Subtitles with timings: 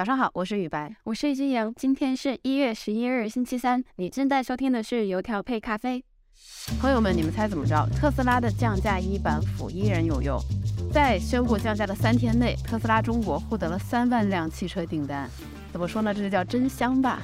[0.00, 1.74] 早上好，我是雨白，我是金阳。
[1.76, 3.84] 今天是一月十一日，星期三。
[3.96, 6.02] 你正在收听的是油条配咖啡。
[6.80, 7.86] 朋友们，你们猜怎么着？
[7.94, 10.40] 特斯拉的降价一板斧依然有用。
[10.90, 15.28] 在宣布降价的三天内，特斯拉中国获得了三万辆汽车订单。
[15.70, 16.14] 怎么说呢？
[16.14, 17.20] 这就叫真香吧。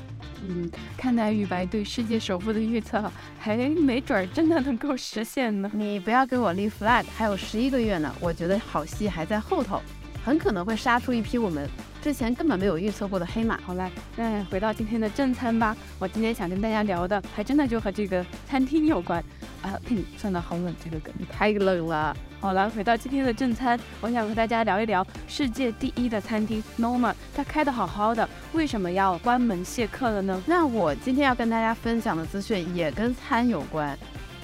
[0.47, 5.71] 嗯，看来雨白对世界首富的预测还没准儿真的能够实现呢。
[5.73, 8.15] 你不要给我立 flag，还有十一个月呢。
[8.21, 9.81] 我觉得好戏还在后头，
[10.27, 11.71] 很可能会杀出一批我们
[12.03, 13.57] 之前根本没有预测过的黑马。
[13.65, 15.77] 好了，那回到今天的正餐吧。
[16.01, 19.23] 我今天想跟大家聊的，还真的就和这个餐厅有关。
[19.63, 19.79] 啊，
[20.19, 22.17] 算了，好冷，这个梗太冷了。
[22.41, 30.43] 好了，回到今天的正餐，我想和大家聊一聊世界第一的餐厅 Noma，它开的好好的，为什么要关门谢客了呢？
[30.45, 33.97] 那我今天要跟大家分享的资讯也跟餐有关，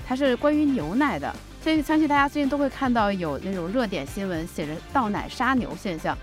[0.06, 1.34] 它是关于牛奶的。
[1.62, 6.18] 所以相信大家最近都会看到有那种热点新闻，写着倒奶杀牛现象，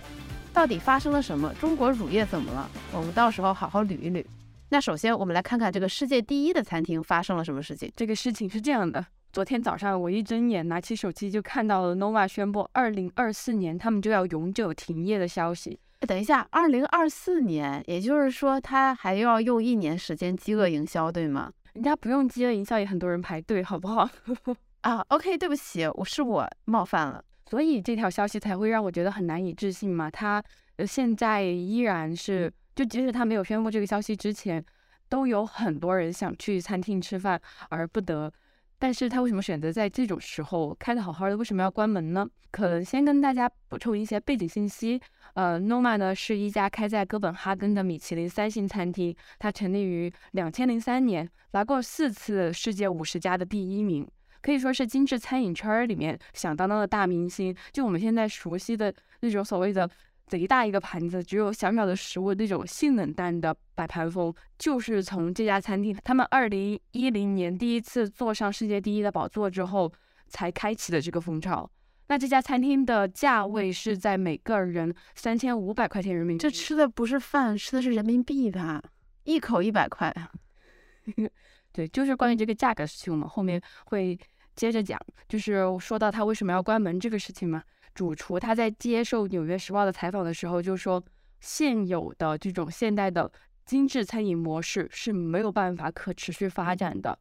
[0.52, 1.54] 到底发生了什么？
[1.62, 2.70] 中国乳业怎么了？
[2.92, 4.24] 我们到时候好好捋一捋。
[4.68, 7.90] 那首先，我们来看看这个世界第一的餐厅发生了什么事情。
[7.96, 15.80] 这个事情是这样的：昨天早上我一睁眼，拿起手机就看到了 Nova 宣布，二零二四年他们就要永久停业的消息。
[16.02, 21.50] 等一下，二零二四年，也就是说他还要用一年时间饥饿营销，对吗？
[21.72, 24.10] 人家不用饥饿营销，也很多人排队，好不好？
[24.82, 30.10] 啊，OK，对不起，我是我冒犯了，所以这条消息才会让我觉得很难以置信嘛。
[30.10, 30.44] 他
[30.78, 32.52] 呃现在依然是。
[32.76, 34.64] 就即使他没有宣布这个消息之前，
[35.10, 38.32] 都有很多人想去餐厅吃饭而不得。
[38.78, 42.26] 但是他为什么选择在这种时候开的好好的，为什么要关门呢？
[42.52, 44.98] 可能先跟大家补充一些背景信息。
[45.34, 54.10] 呃，Noma 呢是一家开在哥本哈根的米其林三星餐厅，它成立于两千零三年，拿过四次世界五十家的第一名，
[54.42, 57.56] 可以说是精致餐饮圈里面响当当的大明星。
[57.72, 59.90] 就我们现在熟悉的那种所谓的。
[60.30, 69.92] 贼大一个盘子，只有小小的食物，那种性冷淡的摆盘风，就是从这家餐厅，他们二零一零年第一次坐上世界第一的宝座之后，
[70.28, 71.68] 才开启的这个风潮。
[72.10, 78.84] 那这家餐厅的价位是在每个人三千五百块钱人民币，这吃的不是饭，吃的是人民币吧？
[79.24, 80.16] 一口一百块。
[81.72, 84.18] 对，就是关于这个价格事情，我们后面会
[84.56, 85.00] 接着讲。
[85.28, 87.64] 就是说到他为什么要关门这个事情嘛。
[87.94, 91.04] 主厨他在接受《纽约时报》的采访的时候就说，
[91.40, 93.30] 现有的这种现代的
[93.66, 97.18] 精致餐饮模式是没有办法可持续发展的。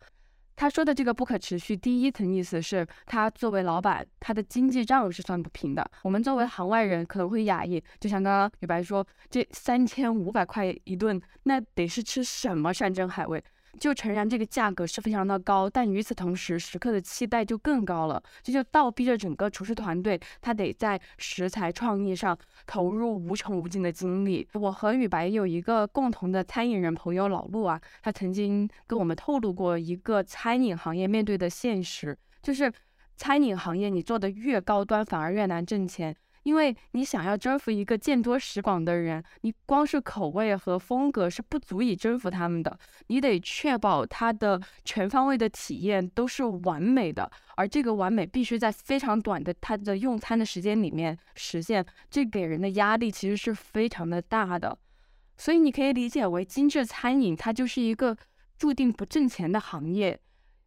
[0.56, 5.88] 他说的这个不可持续，第一层意思是他作为老板，他的经济账是算不平的。
[6.02, 13.42] 我们作为行外人可能会讶异，就像刚刚雨白说，这三千五百块一顿，那得是吃什么山珍海味？
[13.78, 24.46] 就诚然这个价格是非常的高，但与此同时，食客的期待就更高了，这就倒逼着整个厨师团队，他得在食材创意上投入无穷无尽的精力。
[24.54, 32.72] 我和雨白有一个共同的餐饮人朋友老陆啊，他曾经跟我们透露过一个餐饮行业面对的现实，就是
[33.16, 36.14] 餐饮行业你做的越高端，反而越难挣钱。
[36.44, 42.78] 因为你想要征服一个见多识广的人，你光是口味和风格是不足以征服他们的，
[43.08, 54.78] 你得确保他的全方位的体验都是完美的，而这个完美必须在非常短的他的用餐的时间里面实现，这给人的压力其实是非常的大的，
[55.36, 58.16] 所以你可以理解为精致餐饮它就是一个
[58.58, 60.18] 注定不挣钱的行业，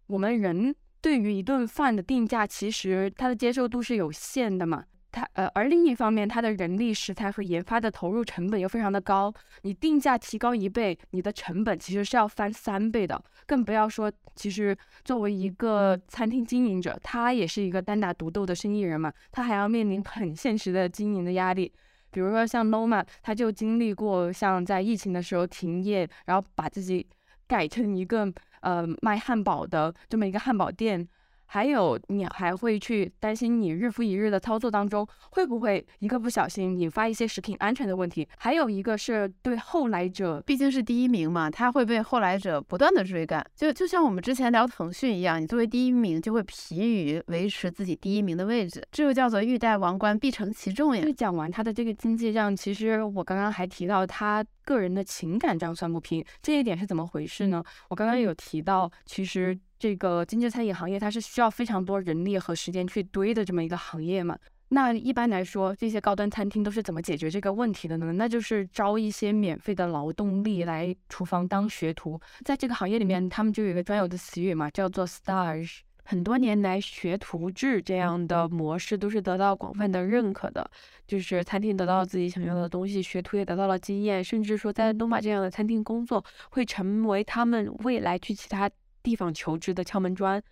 [0.08, 4.86] 我们人对于一顿饭的定价其实它的接受度是有限的嘛。
[5.12, 9.34] 它呃，而另一方面，它的人力、食材和研发的投入成本又非常的高。
[9.64, 13.22] 你定价提高一倍，你的成本其实是要翻三倍的。
[13.46, 21.72] 更不要说，其实作为一个餐厅经营者，他也是一个单打独斗的生意人嘛，他还要面临很现实的经营的压力。
[22.10, 27.06] 比如说像 Noma，他就经历过像在疫情的时候停业，然后把自己
[27.48, 31.08] 改成一个呃卖汉堡的这么一个汉堡店。
[31.54, 38.26] 还有，你还会去担心你日复一日的操作当中，会不会一个不小心引发一些食品安全的问题？
[38.38, 43.46] 还有一个是对后来者，毕竟是第一名嘛，他会被后来者不断的追赶。
[43.54, 51.04] 就就像我们之前聊腾讯一样，你作为第一名就会疲于维持自己第一名的位置，这就叫做欲戴王冠必承其重呀。
[51.04, 54.42] 就讲完他的这个经济账，其实我刚刚还提到他
[54.72, 57.64] 个人的情感账算不平，这一点是怎么回事呢？
[57.90, 59.60] 我刚刚有提到，其实。
[59.82, 64.38] 这个精致餐饮行业，它是需要非常多人力和时间去堆的这么一个行业嘛？
[64.68, 68.14] 那一般来说，这些高端餐厅都是怎么解决这个问题的呢？
[68.14, 72.22] 那就是招一些免费的劳动力来厨房当学徒。
[72.46, 75.80] 在这个行业里面，他们就有一个专有的词语嘛，叫做 stage。
[76.12, 80.70] 很多年来学徒制这样的模式都是得到广泛的认可的，
[81.08, 88.70] 就是餐厅得到自己想要的东西，学徒也得到了经验，甚至说在 Noma 这样的餐厅工作会成为他们未来去其他
[89.02, 90.44] 地方求职的敲门砖。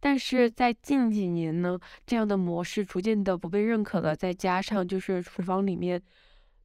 [0.00, 6.00] 但是在近几年呢，这样的模式逐渐的不被认可了，再加上就是厨房里面。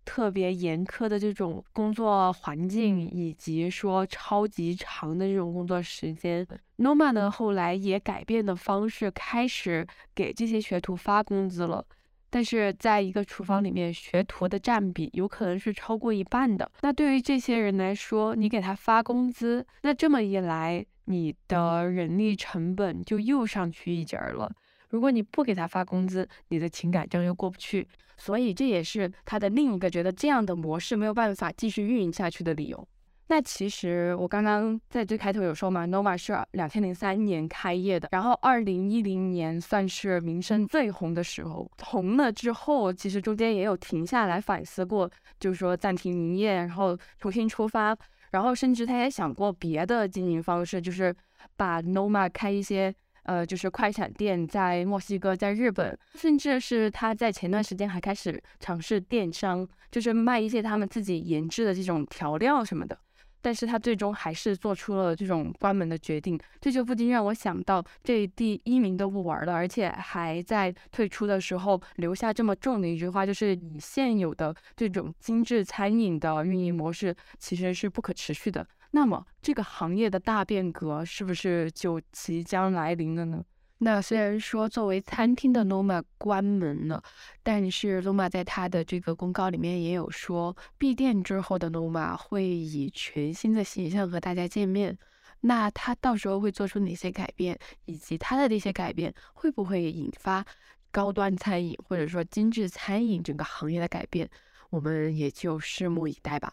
[0.08, 11.86] 特别严苛的这种工作环境，以及说超级长的这种工作时间，Noma 呢后来也改变的方式，开始给这些学徒发工资了。
[12.30, 16.72] 但是在一个厨房里面，学徒的占比有可能是超过一半的。
[16.82, 24.52] 那对于这些人来说，你给他发工资，那这么一来，你的人力成本就又上去一截儿了。
[24.90, 27.88] 如果你不给他发工资，你的情感账又过不去。
[28.20, 32.88] 所以这也是他的另一个觉得这样的模式没有办法继续运营下去的理由。
[33.28, 41.70] 那其实我刚刚在最开头有说嘛，Noma 是两千零三年开业的，然后二零一零年算是名声最红的时候。
[41.84, 47.96] 红了之后，其实中间也有停下来反思过，就是说暂停营业，然后重新出发，
[48.32, 51.14] 然后甚至他也想过别的经营方式，就是
[51.56, 52.96] 把 Noma 开一些。
[53.28, 62.98] 呃，就是快闪店在墨西哥，在日本，甚至是他在前段时间还开始尝试电商，就是卖一些他们自己研制的这种调料什么的。
[63.40, 78.68] 但是他最终还是做出了这种关门的决定，这就不禁让我想到，这第一名都不玩了，而且还在退出的时候留下这么重的一句话，就是你现有的这种精致餐饮的运营模式其实是不可持续的。
[78.92, 83.44] 那么，这个行业的大变革是不是就即将来临了呢？
[83.80, 87.04] 那虽然说作为餐厅的 Noma 关门了，
[87.44, 94.98] 但是 Noma 在他的这个公告里面也有说，闭店之后的 Noma 会以全新的形象和大家见面。
[95.42, 97.56] 那他到时候会做出哪些改变，
[97.86, 100.44] 以及他的这些改变会不会引发
[100.90, 104.28] 高端餐饮或者说精致餐饮整个行业的改变，
[104.72, 106.52] 我们也就拭目以待吧。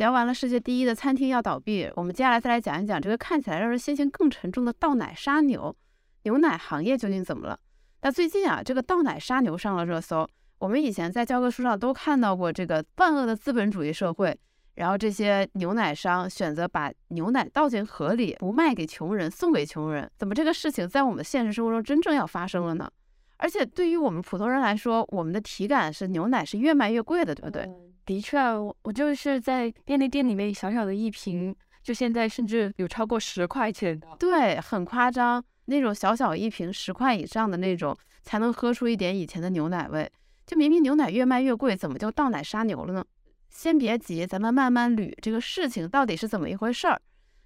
[0.00, 5.76] 聊完了世界第一的餐厅要倒闭，我们接下来再来讲一讲这个看起来让人心情更沉重的倒奶杀牛，
[6.22, 7.60] 牛奶行业究竟怎么了？
[8.00, 10.26] 那最近啊，这个倒奶杀牛上了热搜。
[10.58, 14.34] 我们以前在教科书上都看到过这个万恶的资本主义社会，
[14.76, 20.10] 然后这些牛奶商选择把牛奶倒进河里，不卖给穷人，送给穷人。
[20.16, 22.90] 怎么这个事情在我们现实生活中真正要发生了呢？
[23.36, 27.68] 而且对于我们普通人来说，我们的体感是牛奶是越卖越贵的，对不对？
[28.10, 35.40] 的确，我我就是在便利店里面小小的一瓶，就现在甚至有超过十块钱的，对，很夸张。
[35.66, 40.10] 那种小小一瓶十块以上的那种，才能喝出一点以前的牛奶味。
[40.44, 43.04] 就明明牛奶越卖越贵，怎么就倒奶杀牛了呢？
[43.48, 47.00] 先别急，咱们慢慢捋这个事情到底是怎么一回事儿。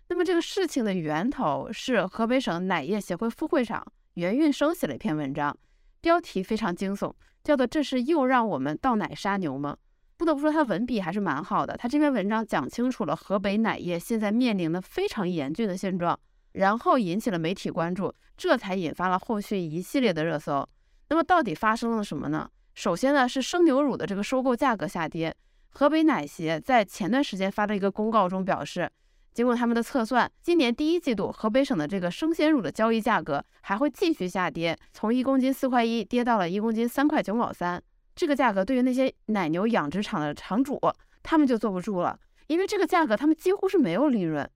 [0.09, 5.55] 那么这个事情的源头是河北省奶业协会副会长袁运生写了一篇文章，
[6.01, 7.13] 标题非常惊悚，
[7.43, 9.77] 叫做“这是又让我们倒奶杀牛吗？”
[10.17, 11.77] 不得不说，他文笔还是蛮好的。
[11.77, 16.19] 他这篇文章讲清楚了河北奶业现在面临的非常严峻的现状，
[16.53, 20.69] 然后引起了媒体关注，这才引发了后续一系列的热搜。
[21.09, 22.49] 那么到底发生了什么呢？
[22.75, 25.35] 首先呢，是生牛乳的这个收购价格下跌。
[25.71, 28.89] 河北奶协在前段时间发的一个公告中表示，
[29.33, 37.83] 经过他们的测算，今年第一季度河北省的这个生鲜乳的交易价格还会继续下跌，从一公斤四块一跌到了一公斤三块九毛三。
[38.15, 40.81] 这个价格对于那些奶牛养殖场的场主，
[41.23, 44.49] 他们就坐不住了，因为这个价格他们几乎是没有利润，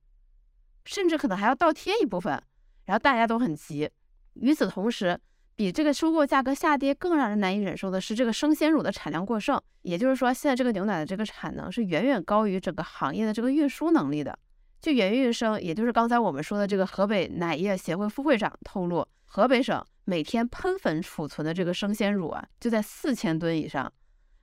[0.85, 2.41] 甚至可能还要倒贴一部分，
[2.85, 3.91] 然后大家都很急。
[4.35, 5.19] 与此同时，
[5.57, 14.39] 比这个收购价格下跌更让人难以忍受的是，这个生鲜乳的产量过剩，也就是说，现在这个牛奶的这个产能是远远高于整个行业的这个运输能力的。
[14.81, 19.85] 据袁运生，也就是刚才我们说的这个河北奶业协会副会长透露，河北省。
[20.05, 23.93] 每天喷粉储存的这个生鲜乳啊，就在四千吨以上，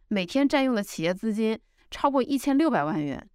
[0.10, 3.28] 每天占用的企业资金超过一千六百万元。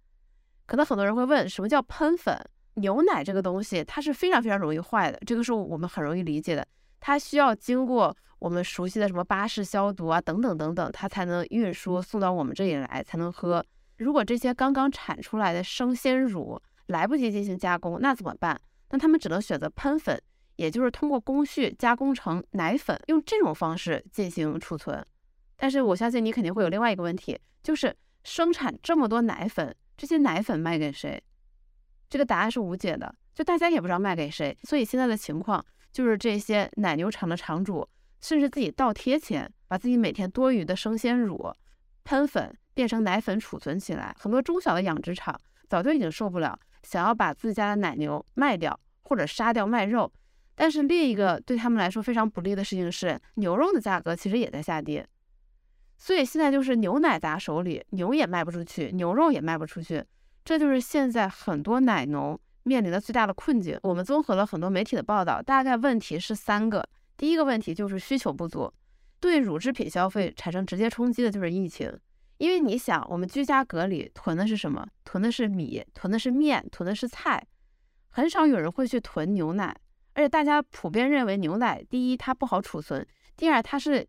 [0.65, 2.39] 可能很多人会问，什么叫喷粉？
[2.75, 6.65] 牛奶这个东西，它是非常非常容易坏的，这个是我们很容易理解的。
[7.01, 13.61] 它需要经过我们熟悉的什么巴氏消毒啊，等等等等，它才能运输送到我们这里来才能喝。
[13.97, 16.57] 如果这些刚刚产出来的生鲜乳
[16.91, 18.61] 来不及进行加工，那怎么办？
[18.91, 20.21] 那他们只能选择喷粉。
[20.57, 25.03] 也就是通过工序加工成奶粉，用这种方式进行储存。
[25.55, 31.19] 但是我相信你肯定会有另外一个问题，就是生产这么多奶粉，这些奶粉卖给谁？
[32.09, 34.55] 这个答案是无解的，就大家也不知道卖给谁。
[34.63, 37.87] 所以现在的情况就是这些奶牛场的场主，
[38.19, 41.51] 甚至自己倒贴钱，把自己每天多余的生鲜乳
[42.03, 44.15] 喷粉变成奶粉储存起来。
[44.19, 45.35] 很多中小的养殖场
[45.67, 50.11] 早就已经受不了，想要把自家的奶牛卖掉或者杀掉卖肉。
[50.55, 55.07] 但是另一个对他们来说非常不利的事情是，牛肉的价格其实也在下跌。
[55.97, 60.03] 所以现在就是牛奶砸手里，牛也卖不出去，牛肉也卖不出去，
[60.43, 63.79] 这就是现在很多奶农面临的最大的困境。
[63.83, 66.87] 我们综合了很多媒体的报道，大概问题是三个。
[67.17, 68.71] 第一个问题就是需求不足，
[69.19, 71.91] 对乳制品消费产生直接冲击的就是疫情。
[72.41, 74.83] 因为你想，我们居家隔离囤的是什么？
[75.05, 77.45] 囤的是米，囤的是面，囤的是菜，
[78.09, 79.75] 很少有人会去囤牛奶。
[80.13, 83.05] 而且大家普遍认为牛奶，第一它不好储存，
[83.37, 84.07] 第二它是。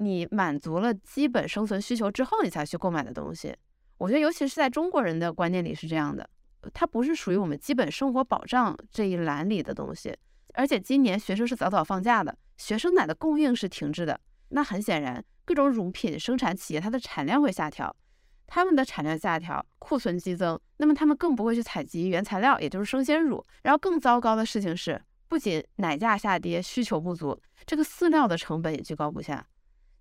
[0.00, 3.52] 你满足了基本生存需求之后，你才去购买的东西，
[3.96, 6.30] 我觉得尤其是在中国人的观念里是这样的，
[6.72, 10.16] 它不是属于我们基本生活保障这一栏里的东西。
[10.54, 17.94] 而且今年学生是早早放假的，学生奶的供应是停滞的，那很显然，各种乳品生产企业它的产量会下调，
[18.46, 23.44] 他们的产量下调，库存激增，那么他们更不会去采集原材料，也就是生鲜乳。
[23.62, 29.46] 然后更糟糕的事情是，不仅奶价下跌，需求不足，这个饲料的成本也居高不下。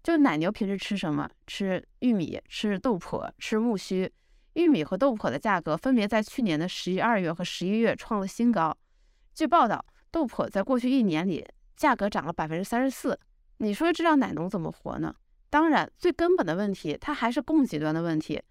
[0.01, 1.29] 就奶牛平时吃什么？
[1.45, 4.09] 吃玉米，吃豆粕，吃苜蓿。
[4.53, 8.75] 玉米和豆粕的价格分别在去年的十一二月和十一月创了新高。
[9.33, 13.19] 据报道，豆粕在过去一年里价格涨了百分之三十四。
[13.57, 15.15] 你说这让奶农怎么活呢？
[15.49, 18.41] 当然，最根本的问题，它还是供给端的问题。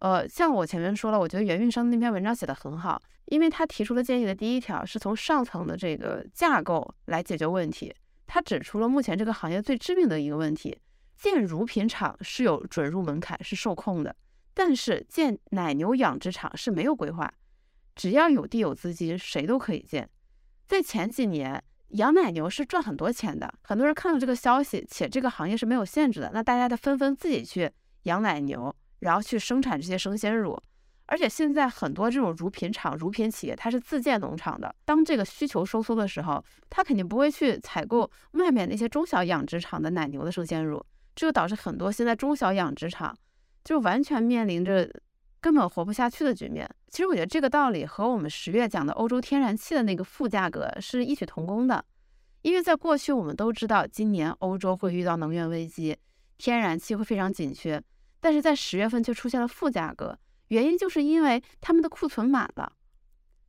[0.00, 7.94] 呃，像我前面说了，我觉得袁运生那篇文章写的很好，因为他提出的建议的第一条是从上层的这个架构来解决问题。
[8.26, 10.78] 他指出了目前这个行业最致命的一个问题。
[11.16, 14.14] 建乳品厂是有准入门槛，是受控的，
[14.54, 17.32] 但是建奶牛养殖场是没有规划，
[17.96, 20.08] 只要有地有资金，谁都可以建。
[20.64, 27.70] 在前几年，养奶牛是赚很多钱的，很多人看到这个消息，且这个行业是没有限制的，那大家都纷纷自己去
[28.02, 30.60] 养奶牛，然后去生产这些生鲜乳。
[31.06, 34.74] 而且现在很多这种乳品厂、乳品企业，它是自建农场的。
[34.84, 40.84] 当这个需求收缩的时候，它肯定不会去采购外面那些中小养殖场的奶牛的生鲜乳。
[41.14, 43.16] 这就导致很多现在中小养殖场
[43.64, 44.88] 就完全面临着
[45.40, 46.68] 根本活不下去的局面。
[46.88, 51.84] 其实我觉得这个道理和我们十月讲的欧洲天然气的那个负价格是异曲同工的，
[52.42, 55.96] 因为在过去我们都知道今年欧洲会遇到能源危机，
[56.36, 57.82] 天然气会非常紧缺，
[58.20, 60.18] 但是在十月份却出现了负价格，
[60.48, 62.72] 原因就是因为他们的库存满了，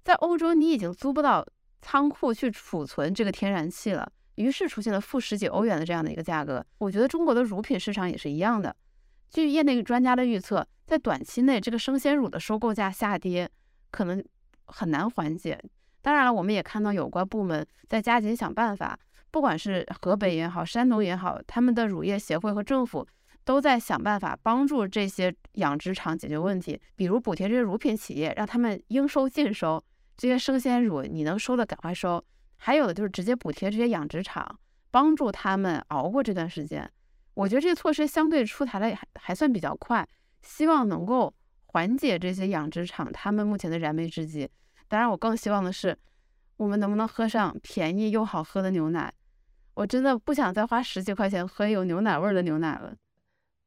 [0.04, 1.46] 在欧洲你已经租不到
[1.82, 4.12] 仓库去储存这个天然气了。
[4.36, 6.66] 于是出现了负十几欧元的这样的一个价格。
[6.78, 8.74] 我觉得中国的乳品市场也是一样的。
[9.30, 13.50] 据业内专家的预测，在短期内，这个生鲜乳的收购价下跌
[13.92, 14.24] 可能
[14.66, 15.62] 很难缓解。
[16.02, 18.98] 当然了，我们也看到有关部门在加紧想办法，
[19.30, 23.06] 不管是河北也好，山东也好，他们的乳业协会和政府
[23.44, 29.84] 都在想办法帮助这些养殖场解决问题，比如补贴这些乳品企业，让他们应收尽收。
[30.18, 32.24] 这些生鲜乳你能收的赶快收。
[32.58, 34.60] 还有的就是直接补贴这些养殖场，
[34.92, 36.90] 帮助他们熬过这段时间。
[37.40, 40.06] 我觉得这些措施相对出台的还还算比较快，
[40.42, 41.34] 希望能够
[41.68, 44.50] 缓解这些养殖场他们目前的燃眉之急。
[44.90, 45.98] 当然，我更希望的是，
[46.58, 49.14] 我们能不能喝上便宜又好喝的牛奶？
[49.76, 52.94] 我真的不想再花十几块钱喝有牛奶味的牛奶了。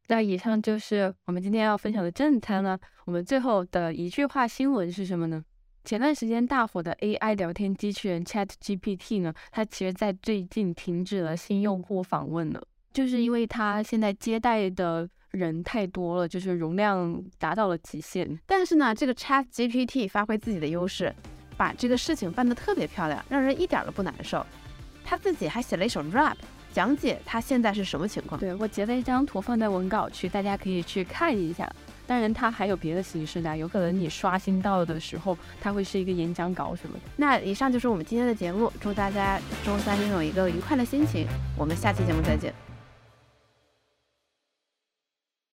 [0.09, 2.79] 那以上就是我们今天要分享的正餐了。
[3.07, 5.43] 我们最后的一句话新闻是什么呢？
[5.83, 12.63] 前段时间大火的 AI 聊天机器人 ChatGPT 呢，它其实在最近停止了新用户访问了，
[12.93, 18.39] 就是因为它现在接待的人太多了，就是容量达到了极限。
[18.47, 21.15] 但是呢，这个 ChatGPT 发挥自己的优势，
[21.57, 24.45] 把这个事情办得特别漂亮，让人一点都不难受。
[25.05, 26.37] 他自己还写了一首 rap，
[26.73, 28.41] 讲解他现在是什么情况。
[28.41, 31.71] 对我截了一张图放在文稿区，大家可以去看一下。
[32.05, 37.01] 当然，它还有别的形式呢，有可能你刷新到的时候，它会是一个演讲稿什么的。
[37.17, 42.53] 那以上就是我们今天的节目，祝大家周三拥有一个愉快的心情，我们下期节目再见。